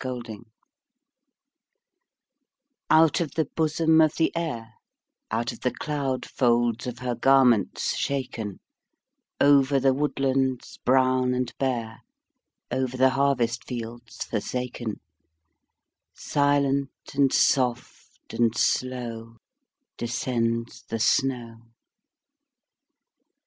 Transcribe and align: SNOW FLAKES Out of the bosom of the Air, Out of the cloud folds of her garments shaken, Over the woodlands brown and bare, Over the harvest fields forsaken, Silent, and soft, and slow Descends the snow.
SNOW 0.01 0.21
FLAKES 0.25 0.45
Out 2.89 3.21
of 3.21 3.35
the 3.35 3.45
bosom 3.55 4.01
of 4.01 4.15
the 4.15 4.35
Air, 4.35 4.73
Out 5.29 5.51
of 5.51 5.59
the 5.59 5.69
cloud 5.69 6.25
folds 6.25 6.87
of 6.87 6.97
her 6.97 7.13
garments 7.13 7.95
shaken, 7.95 8.59
Over 9.39 9.79
the 9.79 9.93
woodlands 9.93 10.79
brown 10.83 11.35
and 11.35 11.55
bare, 11.59 11.99
Over 12.71 12.97
the 12.97 13.11
harvest 13.11 13.63
fields 13.65 14.23
forsaken, 14.25 15.01
Silent, 16.15 16.89
and 17.13 17.31
soft, 17.31 18.33
and 18.33 18.57
slow 18.57 19.35
Descends 19.97 20.81
the 20.89 20.97
snow. 20.97 21.57